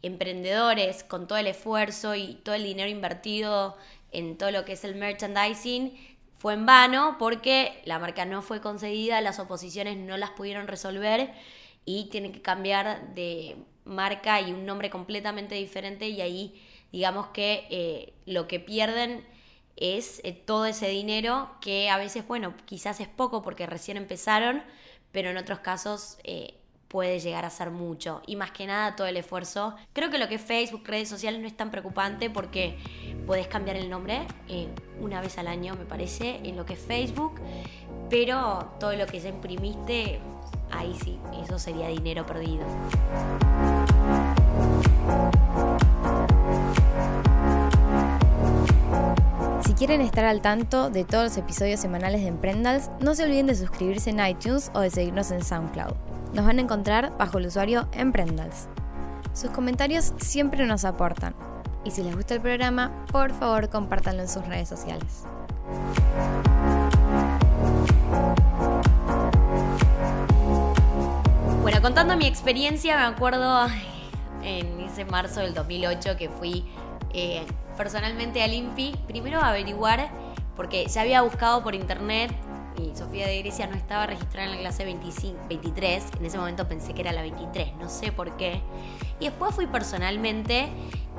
emprendedores 0.01 1.03
con 1.03 1.27
todo 1.27 1.39
el 1.39 1.47
esfuerzo 1.47 2.15
y 2.15 2.35
todo 2.43 2.55
el 2.55 2.63
dinero 2.63 2.89
invertido 2.89 3.77
en 4.11 4.37
todo 4.37 4.51
lo 4.51 4.63
que 4.63 4.73
es 4.73 4.83
el 4.83 4.95
merchandising, 4.95 5.93
fue 6.37 6.53
en 6.53 6.65
vano 6.65 7.15
porque 7.17 7.81
la 7.85 7.97
marca 7.97 8.25
no 8.25 8.41
fue 8.41 8.61
concedida, 8.61 9.19
las 9.21 9.39
oposiciones 9.39 9.97
no 9.97 10.17
las 10.17 10.31
pudieron 10.31 10.67
resolver 10.67 11.33
y 11.85 12.09
tienen 12.09 12.31
que 12.31 12.41
cambiar 12.41 13.15
de 13.15 13.55
marca 13.83 14.41
y 14.41 14.51
un 14.51 14.65
nombre 14.65 14.89
completamente 14.89 15.55
diferente 15.55 16.07
y 16.09 16.21
ahí 16.21 16.61
digamos 16.91 17.27
que 17.27 17.67
eh, 17.69 18.13
lo 18.25 18.47
que 18.47 18.59
pierden 18.59 19.25
es 19.77 20.21
eh, 20.23 20.33
todo 20.33 20.65
ese 20.65 20.87
dinero 20.87 21.49
que 21.61 21.89
a 21.89 21.97
veces, 21.97 22.27
bueno, 22.27 22.53
quizás 22.65 22.99
es 22.99 23.07
poco 23.07 23.41
porque 23.41 23.65
recién 23.65 23.97
empezaron, 23.97 24.63
pero 25.11 25.29
en 25.29 25.37
otros 25.37 25.59
casos 25.59 26.17
eh, 26.23 26.55
puede 26.87 27.19
llegar 27.19 27.45
a 27.45 27.49
ser 27.49 27.71
mucho. 27.71 28.21
Y 28.25 28.35
más 28.35 28.51
que 28.51 28.65
nada 28.65 28.95
todo 28.95 29.07
el 29.07 29.17
esfuerzo. 29.17 29.75
Creo 29.93 30.09
que 30.09 30.17
lo 30.17 30.27
que 30.27 30.35
es 30.35 30.41
Facebook, 30.41 30.83
redes 30.85 31.09
sociales 31.09 31.41
no 31.41 31.47
es 31.47 31.57
tan 31.57 31.71
preocupante 31.71 32.29
porque 32.29 32.77
puedes 33.25 33.47
cambiar 33.47 33.75
el 33.75 33.89
nombre 33.89 34.25
eh, 34.47 34.69
una 35.01 35.21
vez 35.21 35.37
al 35.37 35.47
año, 35.47 35.75
me 35.75 35.85
parece, 35.85 36.39
en 36.43 36.55
lo 36.55 36.65
que 36.65 36.73
es 36.73 36.79
Facebook. 36.79 37.39
Pero 38.09 38.75
todo 38.79 38.93
lo 38.93 39.05
que 39.07 39.19
ya 39.19 39.29
imprimiste, 39.29 40.19
ahí 40.71 40.95
sí, 41.03 41.19
eso 41.43 41.59
sería 41.59 41.87
dinero 41.87 42.25
perdido. 42.25 42.65
Quieren 49.85 50.01
estar 50.01 50.25
al 50.25 50.41
tanto 50.41 50.89
de 50.89 51.03
todos 51.03 51.25
los 51.25 51.37
episodios 51.37 51.79
semanales 51.79 52.21
de 52.21 52.27
Emprendals, 52.27 52.89
no 53.01 53.13
se 53.13 53.23
olviden 53.23 53.45
de 53.45 53.53
suscribirse 53.53 54.09
en 54.09 54.19
iTunes 54.19 54.71
o 54.73 54.79
de 54.79 54.89
seguirnos 54.89 55.29
en 55.29 55.43
SoundCloud. 55.43 55.93
Nos 56.33 56.43
van 56.43 56.57
a 56.57 56.63
encontrar 56.63 57.15
bajo 57.19 57.37
el 57.37 57.45
usuario 57.45 57.87
Emprendals. 57.91 58.67
Sus 59.35 59.51
comentarios 59.51 60.13
siempre 60.17 60.65
nos 60.65 60.85
aportan. 60.85 61.35
Y 61.83 61.91
si 61.91 62.01
les 62.01 62.15
gusta 62.15 62.33
el 62.33 62.41
programa, 62.41 63.05
por 63.11 63.31
favor 63.31 63.69
compártanlo 63.69 64.23
en 64.23 64.27
sus 64.27 64.43
redes 64.47 64.67
sociales. 64.67 65.21
Bueno, 71.61 71.79
contando 71.83 72.17
mi 72.17 72.25
experiencia, 72.25 72.97
me 72.97 73.03
acuerdo 73.03 73.67
en 74.41 74.79
ese 74.79 75.05
marzo 75.05 75.41
del 75.41 75.53
2008 75.53 76.17
que 76.17 76.29
fui 76.29 76.65
eh, 77.13 77.45
personalmente 77.75 78.41
al 78.43 78.53
INPI, 78.53 78.95
primero 79.07 79.41
averiguar, 79.41 80.09
porque 80.55 80.85
ya 80.87 81.01
había 81.01 81.21
buscado 81.21 81.63
por 81.63 81.75
internet 81.75 82.31
y 82.77 82.95
Sofía 82.95 83.27
de 83.27 83.39
Grecia 83.39 83.67
no 83.67 83.75
estaba 83.75 84.05
registrada 84.05 84.47
en 84.47 84.55
la 84.55 84.59
clase 84.59 84.85
25, 84.85 85.47
23, 85.47 86.03
en 86.19 86.25
ese 86.25 86.37
momento 86.37 86.67
pensé 86.67 86.93
que 86.93 87.01
era 87.01 87.11
la 87.11 87.21
23, 87.21 87.75
no 87.77 87.89
sé 87.89 88.11
por 88.11 88.35
qué. 88.37 88.61
Y 89.19 89.25
después 89.25 89.55
fui 89.55 89.67
personalmente 89.67 90.69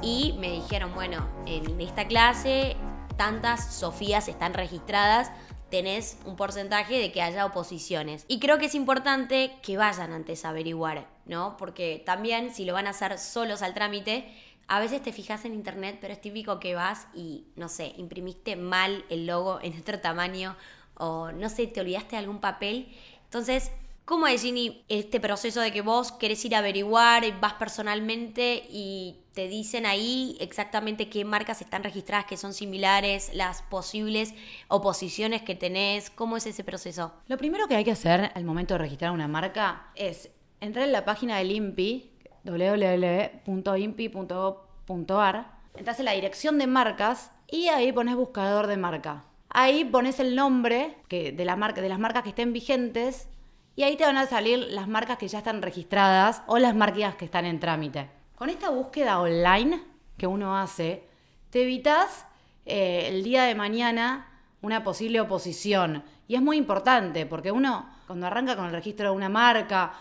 y 0.03 0.35
me 0.39 0.51
dijeron, 0.51 0.95
bueno, 0.95 1.27
en 1.47 1.81
esta 1.81 2.07
clase 2.07 2.77
tantas 3.17 3.75
Sofías 3.75 4.29
están 4.29 4.53
registradas, 4.55 5.31
tenés 5.71 6.19
un 6.25 6.37
porcentaje 6.37 6.99
de 6.99 7.11
que 7.11 7.23
haya 7.23 7.47
oposiciones. 7.47 8.25
Y 8.29 8.39
creo 8.39 8.59
que 8.59 8.67
es 8.67 8.75
importante 8.75 9.53
que 9.63 9.77
vayan 9.77 10.13
antes 10.13 10.45
a 10.45 10.51
averiguar, 10.51 11.09
¿no? 11.25 11.57
Porque 11.57 12.03
también 12.05 12.55
si 12.55 12.65
lo 12.65 12.75
van 12.75 12.87
a 12.87 12.91
hacer 12.91 13.19
solos 13.19 13.63
al 13.63 13.75
trámite, 13.75 14.31
a 14.69 14.81
veces 14.81 15.03
te 15.03 15.13
fijas 15.13 15.45
en 15.45 15.55
internet, 15.55 15.99
pero 16.01 16.13
es 16.13 16.21
típico 16.21 16.59
que 16.59 16.75
vas 16.75 17.07
y, 17.15 17.45
no 17.57 17.69
sé, 17.69 17.95
imprimiste 17.97 18.57
mal 18.57 19.05
el 19.11 19.27
logo 19.27 19.61
en 19.63 19.79
otro 19.79 20.01
tamaño 20.01 20.57
o, 20.95 21.31
no 21.33 21.49
sé, 21.49 21.67
te 21.67 21.81
olvidaste 21.81 22.11
de 22.13 22.19
algún 22.19 22.41
papel. 22.41 22.89
Entonces, 23.25 23.71
¿cómo 24.05 24.27
es, 24.27 24.43
Ginny, 24.43 24.85
este 24.89 25.21
proceso 25.21 25.61
de 25.61 25.73
que 25.73 25.83
vos 25.83 26.11
querés 26.11 26.45
ir 26.45 26.55
a 26.55 26.59
averiguar, 26.59 27.23
vas 27.41 27.55
personalmente 27.55 28.67
y 28.69 29.21
te 29.35 29.47
dicen 29.47 29.87
ahí 29.87 30.37
exactamente 30.41 31.11
qué 31.11 31.25
marcas 31.25 31.61
están 31.61 31.85
registradas 31.85 32.25
que 32.25 32.37
son 32.37 32.55
similares, 32.55 33.31
las 33.35 33.63
posibles 33.63 34.35
oposiciones 34.69 35.43
que 35.43 35.55
tenés? 35.55 36.11
¿Cómo 36.11 36.37
es 36.37 36.47
ese 36.47 36.65
proceso? 36.65 37.13
Lo 37.29 37.37
primero 37.37 37.69
que 37.69 37.77
hay 37.77 37.85
que 37.85 37.93
hacer 37.93 38.33
al 38.35 38.45
momento 38.45 38.75
de 38.75 38.79
registrar 38.79 39.13
una 39.13 39.29
marca 39.29 39.93
es 39.95 40.31
entrar 40.61 40.87
en 40.87 40.93
la 40.93 41.05
página 41.05 41.37
del 41.39 41.53
INPI, 41.53 42.16
www.impi.gov.ar, 42.47 45.47
entras 45.77 45.99
en 45.99 46.05
la 46.05 46.13
dirección 46.13 46.59
de 46.59 46.67
marcas 46.67 47.31
y 47.51 47.69
ahí 47.69 47.93
pones 47.93 48.17
buscador 48.17 48.67
de 48.67 48.77
marca. 48.77 49.25
Ahí 49.51 49.85
pones 49.85 50.21
el 50.21 50.35
nombre 50.35 50.97
de 51.11 51.45
las 51.45 51.59
marcas 51.59 52.23
que 52.23 52.31
estén 52.31 52.53
vigentes 52.53 53.29
y 53.75 53.83
ahí 53.83 53.97
te 53.97 54.05
van 54.05 54.17
a 54.17 54.27
salir 54.27 54.59
las 54.71 54.89
marcas 54.89 55.19
que 55.19 55.29
ya 55.29 55.39
están 55.39 55.61
registradas 55.61 56.43
o 56.47 56.59
las 56.59 56.75
marcas 56.75 57.17
que 57.17 57.27
están 57.27 57.45
en 57.45 57.61
trámite. 57.61 58.09
Con 58.35 58.49
esta 58.49 58.71
búsqueda 58.71 59.21
online 59.21 59.83
que 60.17 60.27
uno 60.27 60.59
hace, 60.59 61.05
te 61.51 61.63
evitas 61.63 62.27
eh, 62.65 63.09
el 63.09 63.23
día 63.23 63.45
de 63.45 63.55
mañana 63.55 64.29
una 64.63 64.83
posible 64.83 65.21
oposición. 65.21 66.03
Y 66.29 66.35
es 66.35 66.43
muy 66.43 66.57
importante 66.57 67.27
porque 67.27 67.53
uno, 67.53 67.89
cuando 68.07 68.27
arranca 68.27 68.57
con 68.57 68.67
el 68.67 68.73
registro 68.73 69.11
de 69.11 69.17
una 69.17 69.29
marca, 69.29 69.93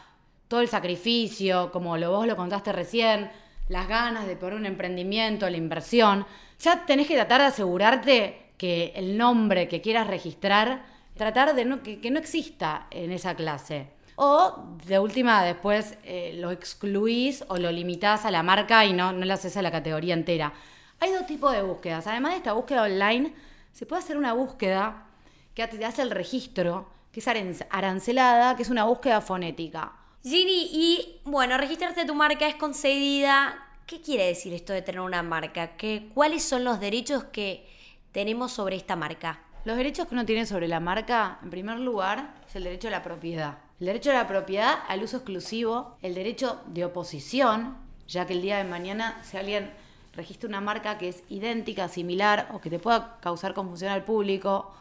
todo 0.48 0.62
el 0.62 0.68
sacrificio, 0.68 1.72
como 1.72 1.98
lo, 1.98 2.12
vos 2.12 2.28
lo 2.28 2.36
contaste 2.36 2.72
recién, 2.72 3.32
las 3.70 3.88
ganas 3.88 4.28
de 4.28 4.36
poner 4.36 4.56
un 4.56 4.66
emprendimiento, 4.66 5.50
la 5.50 5.58
inversión, 5.58 6.26
ya 6.60 6.86
tenés 6.86 7.08
que 7.08 7.16
tratar 7.16 7.42
de 7.42 7.48
asegurarte 7.48 8.52
que 8.58 8.94
el 8.96 9.18
nombre 9.18 9.68
que 9.68 9.82
quieras 9.82 10.08
registrar, 10.08 10.86
tratar 11.16 11.56
de 11.56 12.00
que, 12.02 12.12
no 12.12 12.20
exista 12.20 12.88
en 12.92 13.12
esa 13.12 13.36
clase. 13.36 13.88
O 14.18 14.78
de 14.86 14.98
última, 15.00 15.44
después 15.44 15.98
eh, 16.04 16.34
lo 16.36 16.52
excluís 16.52 17.44
o 17.50 17.58
lo 17.58 17.72
limitás 17.72 18.24
a 18.24 18.32
la 18.32 18.44
marca 18.44 18.86
y 18.86 18.94
no, 18.94 19.12
no 19.12 19.34
haces 19.34 19.58
a 19.58 19.62
la 19.62 19.72
categoría 19.72 20.14
entera. 20.14 20.54
Hay 21.02 21.12
dos 21.12 21.26
tipos 21.26 21.52
de 21.52 21.62
búsquedas. 21.62 22.08
Además 22.08 22.32
de 22.32 22.38
esta 22.38 22.54
búsqueda 22.54 22.84
online, 22.84 23.34
se 23.74 23.86
puede 23.86 24.02
hacer 24.02 24.16
una 24.16 24.32
búsqueda 24.32 25.08
que 25.54 25.68
te 25.68 25.84
hace 25.84 26.02
el 26.02 26.12
registro, 26.12 26.90
que 27.12 27.20
es 27.20 27.28
arancelada, 27.70 28.56
que 28.56 28.64
es 28.64 28.70
una 28.70 28.86
búsqueda 28.86 29.20
fonética. 29.20 29.92
Gini, 30.28 30.70
y 30.72 31.22
bueno, 31.24 31.56
registrarte 31.56 32.04
tu 32.04 32.16
marca 32.16 32.48
es 32.48 32.56
concedida. 32.56 33.64
¿Qué 33.86 34.02
quiere 34.02 34.26
decir 34.26 34.56
esto 34.56 34.74
de 34.74 34.82
tener 34.82 35.02
una 35.02 35.22
marca? 35.22 35.78
¿Qué, 35.78 36.10
¿Cuáles 36.16 36.42
son 36.42 36.64
los 36.64 36.80
derechos 36.80 37.26
que 37.26 37.64
tenemos 38.12 38.52
sobre 38.52 38.76
esta 38.76 38.96
marca? 38.96 39.44
Los 39.66 39.78
derechos 39.78 40.08
que 40.08 40.16
uno 40.16 40.26
tiene 40.26 40.48
sobre 40.48 40.68
la 40.68 40.80
marca, 40.80 41.38
en 41.44 41.52
primer 41.52 41.78
lugar, 41.80 42.34
es 42.50 42.56
el 42.56 42.64
derecho 42.64 42.88
a 42.88 42.92
la 42.92 43.04
propiedad. 43.04 43.60
El 43.80 43.86
derecho 43.86 44.10
a 44.10 44.16
la 44.16 44.28
propiedad, 44.28 44.80
al 44.88 45.04
uso 45.04 45.18
exclusivo, 45.18 45.96
el 46.02 46.16
derecho 46.16 46.60
de 46.66 46.86
oposición, 46.86 47.78
ya 48.08 48.26
que 48.26 48.34
el 48.34 48.42
día 48.42 48.58
de 48.58 48.64
mañana, 48.64 49.22
si 49.22 49.38
alguien 49.38 49.72
registra 50.16 50.50
una 50.50 50.60
marca 50.60 50.98
que 50.98 51.10
es 51.10 51.22
idéntica, 51.30 51.88
similar 51.88 52.50
o 52.52 52.60
que 52.62 52.72
te 52.72 52.80
pueda 52.80 53.20
causar 53.22 53.54
confusión 53.54 53.92
al 53.92 54.04
público 54.04 54.74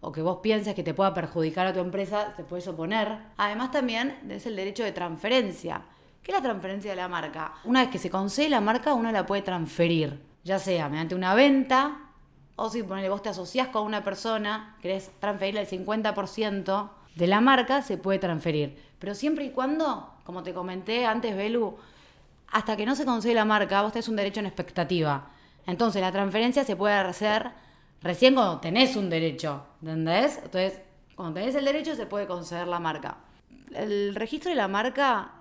o 0.00 0.12
que 0.12 0.22
vos 0.22 0.38
pienses 0.42 0.74
que 0.74 0.82
te 0.82 0.94
pueda 0.94 1.14
perjudicar 1.14 1.66
a 1.66 1.72
tu 1.72 1.80
empresa, 1.80 2.34
te 2.36 2.44
puedes 2.44 2.68
oponer. 2.68 3.18
Además 3.36 3.70
también 3.70 4.18
es 4.28 4.46
el 4.46 4.56
derecho 4.56 4.84
de 4.84 4.92
transferencia. 4.92 5.82
¿Qué 6.22 6.32
es 6.32 6.36
la 6.36 6.42
transferencia 6.42 6.90
de 6.90 6.96
la 6.96 7.08
marca? 7.08 7.54
Una 7.64 7.80
vez 7.80 7.90
que 7.90 7.98
se 7.98 8.10
concede 8.10 8.48
la 8.48 8.60
marca, 8.60 8.94
uno 8.94 9.10
la 9.10 9.26
puede 9.26 9.42
transferir, 9.42 10.20
ya 10.44 10.58
sea 10.58 10.88
mediante 10.88 11.14
una 11.14 11.34
venta 11.34 12.08
o 12.60 12.68
si 12.68 12.82
ponele, 12.82 13.08
vos 13.08 13.22
te 13.22 13.28
asociás 13.28 13.68
con 13.68 13.86
una 13.86 14.02
persona, 14.02 14.76
querés 14.82 15.12
transferirle 15.20 15.60
el 15.60 15.68
50% 15.68 16.90
de 17.14 17.26
la 17.28 17.40
marca, 17.40 17.82
se 17.82 17.98
puede 17.98 18.18
transferir. 18.18 18.76
Pero 18.98 19.14
siempre 19.14 19.44
y 19.44 19.50
cuando, 19.50 20.12
como 20.24 20.42
te 20.42 20.52
comenté 20.52 21.06
antes, 21.06 21.36
Belu, 21.36 21.76
hasta 22.50 22.76
que 22.76 22.84
no 22.84 22.96
se 22.96 23.04
concede 23.04 23.34
la 23.34 23.44
marca, 23.44 23.80
vos 23.82 23.92
tenés 23.92 24.08
un 24.08 24.16
derecho 24.16 24.40
en 24.40 24.46
expectativa. 24.46 25.30
Entonces 25.66 26.02
la 26.02 26.10
transferencia 26.10 26.64
se 26.64 26.74
puede 26.74 26.94
hacer 26.94 27.52
recién 28.02 28.34
cuando 28.34 28.60
tenés 28.60 28.96
un 28.96 29.10
derecho, 29.10 29.64
¿entendés? 29.82 30.38
Entonces, 30.38 30.80
cuando 31.14 31.40
tenés 31.40 31.54
el 31.54 31.64
derecho 31.64 31.94
se 31.94 32.06
puede 32.06 32.26
conceder 32.26 32.68
la 32.68 32.78
marca. 32.78 33.18
El 33.74 34.14
registro 34.14 34.50
de 34.50 34.56
la 34.56 34.68
marca 34.68 35.32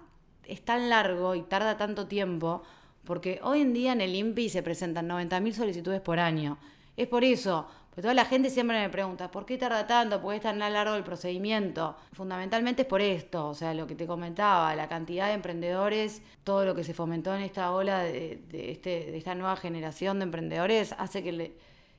es 0.44 0.64
tan 0.64 0.90
largo 0.90 1.36
y 1.36 1.44
tarda 1.44 1.78
tanto 1.78 2.08
tiempo 2.08 2.64
porque 3.04 3.40
hoy 3.42 3.62
en 3.62 3.74
día 3.74 3.94
en 3.94 4.02
el 4.02 4.16
INPI 4.16 4.50
se 4.50 4.64
presentan 4.64 5.08
90.000 5.08 5.54
solicitudes 5.54 6.02
por 6.02 6.20
año. 6.20 6.58
Es 6.98 7.08
por 7.08 7.24
eso, 7.24 7.68
porque 7.90 8.02
toda 8.02 8.14
la 8.14 8.26
gente 8.26 8.50
siempre 8.50 8.80
me 8.80 8.90
pregunta, 8.90 9.32
¿por 9.32 9.46
qué 9.46 9.58
tarda 9.58 9.88
tanto? 9.88 10.22
¿Por 10.22 10.32
qué 10.32 10.38
es 10.38 10.44
tan 10.44 10.60
largo 10.60 10.96
el 10.96 11.04
procedimiento? 11.04 11.96
Fundamentalmente 12.12 12.82
es 12.82 12.88
por 12.88 13.02
esto, 13.02 13.48
o 13.48 13.54
sea, 13.54 13.74
lo 13.74 13.88
que 13.88 13.96
te 13.96 14.06
comentaba, 14.06 14.76
la 14.76 14.90
cantidad 14.90 15.28
de 15.28 15.34
emprendedores, 15.34 16.22
todo 16.44 16.66
lo 16.66 16.76
que 16.76 16.84
se 16.84 16.94
fomentó 16.94 17.34
en 17.34 17.44
esta 17.44 17.72
ola 17.72 18.04
de, 18.04 18.42
este, 18.52 19.12
de 19.12 19.18
esta 19.18 19.36
nueva 19.36 19.56
generación 19.56 20.20
de 20.20 20.24
emprendedores 20.24 20.94
hace 20.98 21.24
que 21.24 21.32
le, 21.32 21.54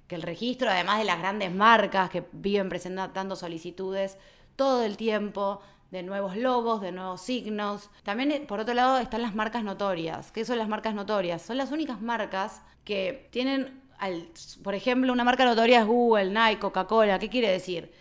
que 0.09 0.15
el 0.15 0.23
registro, 0.23 0.71
además 0.71 0.99
de 0.99 1.05
las 1.05 1.19
grandes 1.19 1.55
marcas 1.55 2.11
que 2.11 2.25
viven 2.33 2.69
presentando 2.69 3.37
solicitudes 3.37 4.17
todo 4.57 4.83
el 4.83 4.97
tiempo, 4.97 5.61
de 5.91 6.03
nuevos 6.03 6.37
logos, 6.37 6.81
de 6.81 6.93
nuevos 6.93 7.21
signos. 7.21 7.91
También, 8.03 8.31
eh, 8.33 8.41
por 8.41 8.61
otro 8.61 8.75
lado, 8.75 8.99
están 8.99 9.23
las 9.23 9.35
marcas 9.35 9.65
notorias. 9.65 10.33
¿Qué 10.33 10.45
son 10.45 10.59
las 10.59 10.69
marcas 10.69 10.95
notorias? 10.95 11.43
Son 11.43 11.57
las 11.57 11.71
únicas 11.71 12.01
marcas 12.01 12.63
que 12.85 13.29
tienen, 13.31 13.83
al, 13.99 14.29
por 14.63 14.75
ejemplo, 14.75 15.13
una 15.13 15.25
marca 15.25 15.45
notoria 15.45 15.81
es 15.81 15.87
Google, 15.87 16.31
Nike, 16.31 16.61
Coca-Cola. 16.61 17.19
¿Qué 17.19 17.29
quiere 17.29 17.51
decir? 17.51 17.93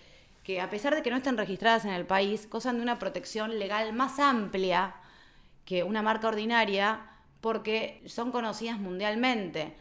Que 0.43 0.61
a 0.61 0.69
pesar 0.69 0.95
de 0.95 1.01
que 1.01 1.09
no 1.09 1.17
estén 1.17 1.37
registradas 1.37 1.85
en 1.85 1.91
el 1.91 2.05
país, 2.05 2.49
gozan 2.49 2.77
de 2.77 2.83
una 2.83 2.99
protección 2.99 3.57
legal 3.59 3.93
más 3.93 4.19
amplia 4.19 4.95
que 5.65 5.83
una 5.83 6.01
marca 6.01 6.29
ordinaria 6.29 7.01
porque 7.41 8.01
son 8.05 8.31
conocidas 8.31 8.79
mundialmente 8.79 9.75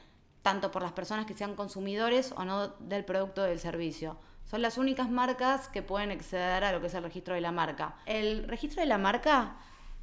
tanto 0.47 0.71
por 0.71 0.81
las 0.81 0.93
personas 0.93 1.27
que 1.27 1.35
sean 1.35 1.57
consumidores 1.57 2.33
o 2.37 2.45
no 2.45 2.69
del 2.79 3.05
producto 3.05 3.43
o 3.43 3.45
del 3.47 3.59
servicio. 3.59 4.17
Son 4.49 4.63
las 4.63 4.79
únicas 4.79 5.11
marcas 5.11 5.67
que 5.67 5.83
pueden 5.83 6.13
acceder 6.13 6.63
a 6.63 6.71
lo 6.71 6.81
que 6.81 6.87
es 6.87 6.95
el 6.95 7.03
registro 7.03 7.35
de 7.35 7.41
la 7.41 7.51
marca. 7.51 7.97
El 8.07 8.47
registro 8.47 8.81
de 8.81 8.87
la 8.87 8.97
marca 8.97 9.57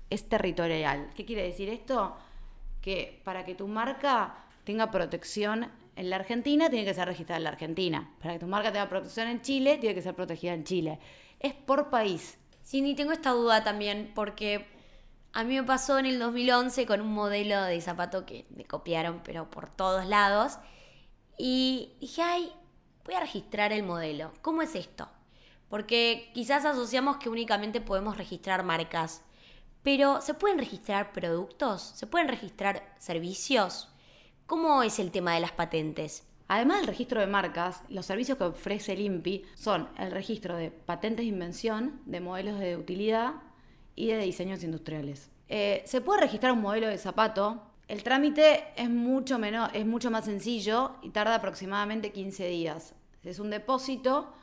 es 0.10 0.28
territorial. 0.28 1.12
¿Qué 1.16 1.24
quiere 1.24 1.44
decir 1.44 1.70
esto? 1.70 2.18
Que 2.82 3.22
para 3.24 3.46
que 3.46 3.56
tu 3.56 3.70
marca 3.70 4.36
tenga 4.66 4.92
protección 4.92 5.72
en 5.96 6.10
la 6.10 6.18
Argentina, 6.18 6.70
tiene 6.70 6.84
que 6.84 6.94
ser 6.94 7.08
registrada 7.08 7.38
en 7.38 7.46
la 7.46 7.52
Argentina. 7.52 8.12
Para 8.22 8.34
que 8.34 8.42
tu 8.42 8.48
marca 8.48 8.70
tenga 8.70 8.90
protección 8.90 9.30
en 9.30 9.42
Chile, 9.42 9.78
tiene 9.78 9.96
que 9.96 10.02
ser 10.02 10.14
protegida 10.14 10.54
en 10.54 10.66
Chile. 10.66 11.00
Es 11.40 11.54
por 11.54 11.90
país. 11.90 12.38
Sí, 12.64 12.82
ni 12.82 12.96
tengo 12.96 13.14
esta 13.14 13.30
duda 13.30 13.64
también, 13.64 14.12
porque 14.14 14.68
a 15.34 15.44
mí 15.44 15.56
me 15.56 15.64
pasó 15.64 15.98
en 15.98 16.06
el 16.06 16.20
2011 16.20 16.86
con 16.86 17.02
un 17.02 17.12
modelo 17.12 17.64
de 17.64 17.82
zapato 17.82 18.26
que 18.26 18.46
me 18.56 18.66
copiaron, 18.66 19.22
pero 19.24 19.50
por 19.50 19.68
todos 19.68 20.06
lados. 20.06 20.60
Y 21.38 21.94
dije, 22.00 22.22
ay, 22.22 22.54
voy 23.04 23.16
a 23.16 23.20
registrar 23.20 23.74
el 23.74 23.82
modelo. 23.82 24.32
¿Cómo 24.44 24.62
es 24.62 24.76
esto? 24.76 25.10
Porque 25.70 26.30
quizás 26.36 26.66
asociamos 26.66 27.18
que 27.18 27.30
únicamente 27.30 27.82
podemos 27.82 28.16
registrar 28.16 28.64
marcas, 28.64 29.24
pero 29.82 30.22
¿se 30.22 30.36
pueden 30.36 30.60
registrar 30.60 31.12
productos? 31.12 31.82
¿Se 31.82 32.06
pueden 32.06 32.28
registrar 32.28 32.96
servicios? 33.00 33.90
¿Cómo 34.46 34.84
es 34.84 35.00
el 35.00 35.10
tema 35.10 35.34
de 35.34 35.40
las 35.40 35.52
patentes? 35.52 36.28
Además 36.48 36.78
del 36.78 36.88
registro 36.88 37.20
de 37.20 37.28
marcas, 37.28 37.82
los 37.90 38.06
servicios 38.06 38.38
que 38.38 38.44
ofrece 38.44 38.94
el 38.94 39.00
INPI 39.00 39.46
son 39.56 39.90
el 39.98 40.12
registro 40.12 40.56
de 40.56 40.70
patentes 40.70 41.26
de 41.26 41.30
invención, 41.30 42.02
de 42.06 42.22
modelos 42.22 42.60
de 42.60 42.78
utilidad 42.78 43.34
y 43.96 44.08
de 44.08 44.18
diseños 44.20 44.64
industriales. 44.64 45.30
Eh, 45.50 45.84
se 45.86 46.02
puede 46.02 46.22
registrar 46.22 46.54
un 46.54 46.62
modelo 46.62 46.88
de 46.88 46.98
zapato. 46.98 47.62
El 47.88 48.04
trámite 48.04 48.66
es 48.76 48.90
mucho, 48.90 49.40
es 49.74 49.86
mucho 49.86 50.10
más 50.10 50.26
sencillo 50.26 50.96
y 51.02 51.10
tarda 51.10 51.36
aproximadamente 51.36 52.12
15 52.12 52.48
días. 52.48 52.96
Es 53.24 53.40
un 53.40 53.50
depósito 53.50 54.34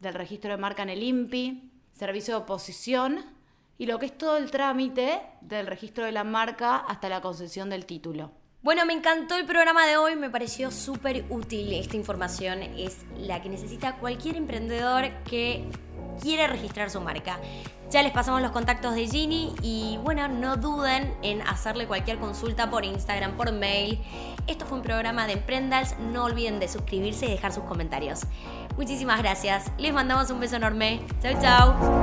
del 0.00 0.14
registro 0.14 0.50
de 0.50 0.58
marca 0.58 0.82
en 0.82 0.90
el 0.90 1.02
INPI, 1.02 1.70
servicio 1.92 2.34
de 2.34 2.42
oposición 2.42 3.24
y 3.78 3.86
lo 3.86 3.98
que 3.98 4.06
es 4.06 4.16
todo 4.16 4.36
el 4.36 4.50
trámite 4.50 5.20
del 5.40 5.66
registro 5.66 6.04
de 6.04 6.12
la 6.12 6.24
marca 6.24 6.76
hasta 6.76 7.08
la 7.08 7.20
concesión 7.20 7.70
del 7.70 7.86
título. 7.86 8.30
Bueno, 8.66 8.84
me 8.84 8.94
encantó 8.94 9.36
el 9.36 9.46
programa 9.46 9.86
de 9.86 9.96
hoy, 9.96 10.16
me 10.16 10.28
pareció 10.28 10.72
súper 10.72 11.24
útil. 11.30 11.72
Esta 11.74 11.96
información 11.96 12.64
es 12.64 12.96
la 13.16 13.40
que 13.40 13.48
necesita 13.48 13.94
cualquier 13.98 14.34
emprendedor 14.34 15.08
que 15.22 15.70
quiere 16.20 16.48
registrar 16.48 16.90
su 16.90 17.00
marca. 17.00 17.38
Ya 17.90 18.02
les 18.02 18.10
pasamos 18.10 18.42
los 18.42 18.50
contactos 18.50 18.96
de 18.96 19.06
Ginny 19.06 19.54
y 19.62 20.00
bueno, 20.02 20.26
no 20.26 20.56
duden 20.56 21.14
en 21.22 21.42
hacerle 21.42 21.86
cualquier 21.86 22.18
consulta 22.18 22.68
por 22.68 22.84
Instagram, 22.84 23.36
por 23.36 23.52
mail. 23.52 24.00
Esto 24.48 24.66
fue 24.66 24.78
un 24.78 24.82
programa 24.82 25.28
de 25.28 25.34
Emprendals, 25.34 25.96
no 26.00 26.24
olviden 26.24 26.58
de 26.58 26.66
suscribirse 26.66 27.26
y 27.26 27.30
dejar 27.30 27.52
sus 27.52 27.62
comentarios. 27.62 28.22
Muchísimas 28.76 29.20
gracias, 29.20 29.70
les 29.78 29.92
mandamos 29.92 30.28
un 30.32 30.40
beso 30.40 30.56
enorme. 30.56 31.06
Chau, 31.22 31.40
chau. 31.40 32.02